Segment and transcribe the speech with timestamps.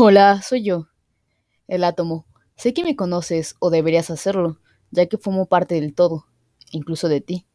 [0.00, 0.86] Hola, soy yo,
[1.66, 2.24] el átomo.
[2.56, 4.60] Sé que me conoces o deberías hacerlo,
[4.92, 6.26] ya que formo parte del todo,
[6.70, 7.46] incluso de ti.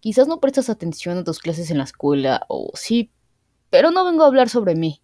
[0.00, 3.12] Quizás no prestas atención a tus clases en la escuela, o sí,
[3.70, 5.00] pero no vengo a hablar sobre mí.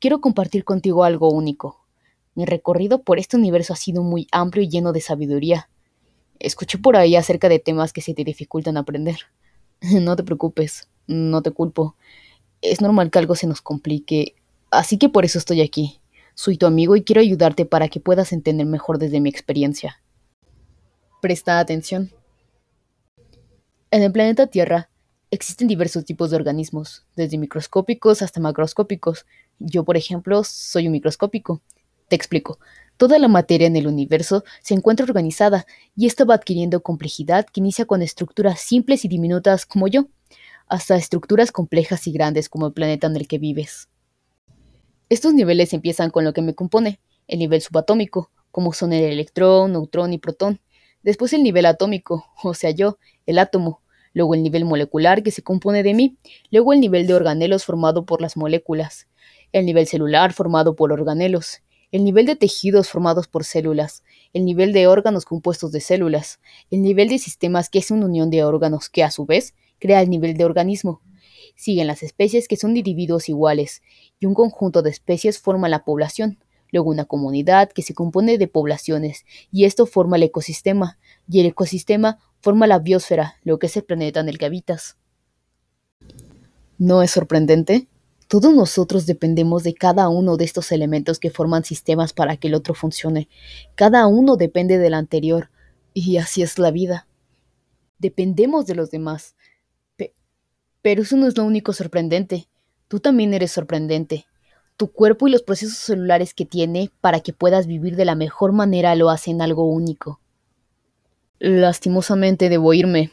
[0.00, 1.86] Quiero compartir contigo algo único.
[2.34, 5.70] Mi recorrido por este universo ha sido muy amplio y lleno de sabiduría.
[6.40, 9.18] Escuché por ahí acerca de temas que se te dificultan aprender.
[10.02, 11.94] No te preocupes, no te culpo.
[12.62, 14.34] Es normal que algo se nos complique,
[14.72, 16.00] así que por eso estoy aquí.
[16.38, 20.02] Soy tu amigo y quiero ayudarte para que puedas entender mejor desde mi experiencia.
[21.22, 22.10] Presta atención.
[23.90, 24.90] En el planeta Tierra
[25.30, 29.24] existen diversos tipos de organismos, desde microscópicos hasta macroscópicos.
[29.58, 31.62] Yo, por ejemplo, soy un microscópico.
[32.08, 32.58] Te explico.
[32.98, 35.64] Toda la materia en el universo se encuentra organizada
[35.96, 40.08] y esta va adquiriendo complejidad que inicia con estructuras simples y diminutas como yo,
[40.68, 43.88] hasta estructuras complejas y grandes como el planeta en el que vives.
[45.08, 49.70] Estos niveles empiezan con lo que me compone, el nivel subatómico, como son el electrón,
[49.70, 50.60] neutrón y protón.
[51.04, 53.82] Después el nivel atómico, o sea yo, el átomo.
[54.14, 56.16] Luego el nivel molecular que se compone de mí.
[56.50, 59.06] Luego el nivel de organelos formado por las moléculas.
[59.52, 61.62] El nivel celular formado por organelos.
[61.92, 64.02] El nivel de tejidos formados por células.
[64.32, 66.40] El nivel de órganos compuestos de células.
[66.68, 70.00] El nivel de sistemas que es una unión de órganos que a su vez crea
[70.00, 71.00] el nivel de organismo.
[71.56, 73.82] Siguen las especies que son de individuos iguales,
[74.20, 76.38] y un conjunto de especies forma la población,
[76.70, 81.46] luego una comunidad que se compone de poblaciones, y esto forma el ecosistema, y el
[81.46, 84.98] ecosistema forma la biosfera, lo que es el planeta en el que habitas.
[86.78, 87.88] ¿No es sorprendente?
[88.28, 92.54] Todos nosotros dependemos de cada uno de estos elementos que forman sistemas para que el
[92.54, 93.28] otro funcione.
[93.76, 95.50] Cada uno depende del anterior,
[95.94, 97.08] y así es la vida.
[97.98, 99.36] Dependemos de los demás.
[100.86, 102.46] Pero eso no es lo único sorprendente.
[102.86, 104.24] Tú también eres sorprendente.
[104.76, 108.52] Tu cuerpo y los procesos celulares que tiene para que puedas vivir de la mejor
[108.52, 110.20] manera lo hacen algo único.
[111.40, 113.10] Lastimosamente debo irme.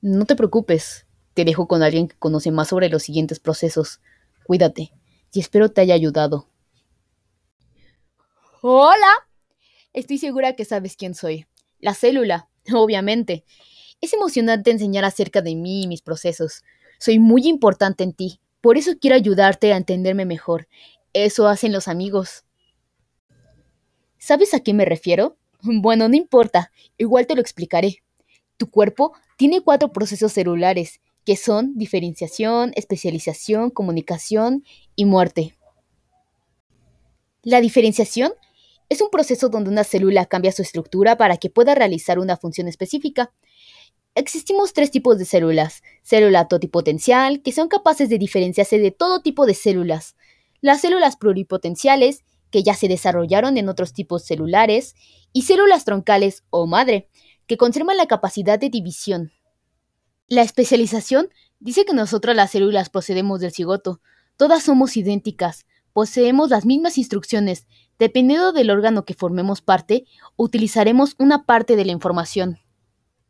[0.00, 1.06] No te preocupes.
[1.34, 4.00] Te dejo con alguien que conoce más sobre los siguientes procesos.
[4.42, 4.90] Cuídate.
[5.32, 6.48] Y espero te haya ayudado.
[8.62, 9.12] Hola.
[9.92, 11.46] Estoy segura que sabes quién soy.
[11.78, 13.44] La célula, obviamente.
[14.00, 16.64] Es emocionante enseñar acerca de mí y mis procesos.
[16.98, 20.68] Soy muy importante en ti, por eso quiero ayudarte a entenderme mejor.
[21.12, 22.44] Eso hacen los amigos.
[24.18, 25.36] ¿Sabes a qué me refiero?
[25.62, 28.02] Bueno, no importa, igual te lo explicaré.
[28.56, 34.64] Tu cuerpo tiene cuatro procesos celulares, que son diferenciación, especialización, comunicación
[34.94, 35.56] y muerte.
[37.42, 38.32] La diferenciación
[38.88, 42.68] es un proceso donde una célula cambia su estructura para que pueda realizar una función
[42.68, 43.32] específica.
[44.16, 45.82] Existimos tres tipos de células.
[46.02, 50.16] Célula totipotencial, que son capaces de diferenciarse de todo tipo de células.
[50.62, 54.94] Las células pluripotenciales, que ya se desarrollaron en otros tipos celulares.
[55.34, 57.10] Y células troncales o madre,
[57.46, 59.32] que conservan la capacidad de división.
[60.28, 61.28] La especialización
[61.60, 64.00] dice que nosotras las células procedemos del cigoto.
[64.38, 67.66] Todas somos idénticas, poseemos las mismas instrucciones.
[67.98, 70.06] Dependiendo del órgano que formemos parte,
[70.36, 72.60] utilizaremos una parte de la información.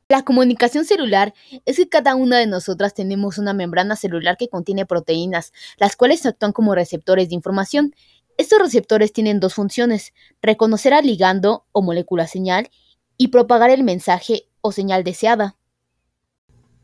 [0.08, 1.34] La comunicación celular
[1.64, 6.24] es que cada una de nosotras tenemos una membrana celular que contiene proteínas, las cuales
[6.24, 7.92] actúan como receptores de información.
[8.38, 12.70] Estos receptores tienen dos funciones, reconocer al ligando o molécula señal
[13.16, 15.56] y propagar el mensaje o señal deseada.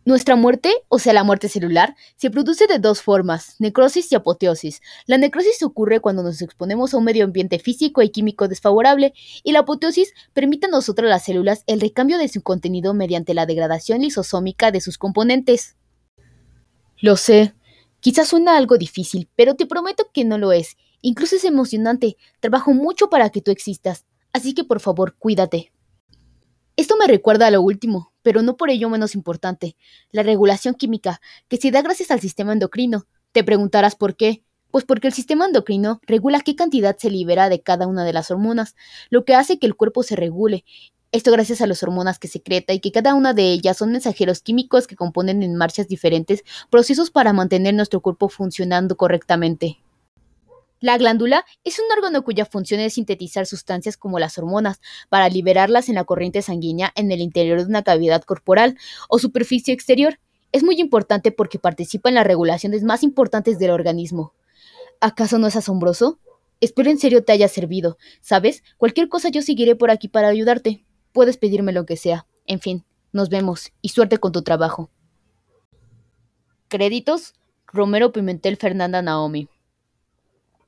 [0.05, 4.81] Nuestra muerte, o sea la muerte celular, se produce de dos formas, necrosis y apoteosis.
[5.07, 9.15] La necrosis ocurre cuando nos exponemos a un medio ambiente físico y químico desfavorable,
[9.45, 13.47] y la apoteosis permite a nosotras las células el recambio de su contenido mediante la
[13.47, 15.77] degradación lisosómica de sus componentes.
[17.01, 17.55] Lo sé,
[18.01, 20.77] quizás suena algo difícil, pero te prometo que no lo es.
[21.01, 25.72] Incluso es emocionante, trabajo mucho para que tú existas, así que por favor cuídate.
[27.03, 29.77] Me recuerda a lo último, pero no por ello menos importante,
[30.13, 33.09] la regulación química, que se da gracias al sistema endocrino.
[33.33, 34.45] Te preguntarás por qué.
[34.71, 38.31] Pues porque el sistema endocrino regula qué cantidad se libera de cada una de las
[38.31, 38.77] hormonas,
[39.11, 40.65] lo que hace que el cuerpo se regule.
[41.11, 44.41] Esto gracias a las hormonas que secreta y que cada una de ellas son mensajeros
[44.41, 49.82] químicos que componen en marchas diferentes procesos para mantener nuestro cuerpo funcionando correctamente.
[50.83, 55.89] La glándula es un órgano cuya función es sintetizar sustancias como las hormonas para liberarlas
[55.89, 58.77] en la corriente sanguínea en el interior de una cavidad corporal
[59.09, 60.19] o superficie exterior.
[60.51, 64.35] Es muy importante porque participa en las regulaciones más importantes del organismo.
[65.01, 66.19] ¿Acaso no es asombroso?
[66.61, 67.97] Espero en serio te haya servido.
[68.21, 68.65] ¿Sabes?
[68.77, 70.85] Cualquier cosa yo seguiré por aquí para ayudarte.
[71.13, 72.27] Puedes pedirme lo que sea.
[72.45, 74.91] En fin, nos vemos y suerte con tu trabajo.
[76.67, 77.35] Créditos:
[77.69, 79.49] Romero Pimentel Fernanda Naomi.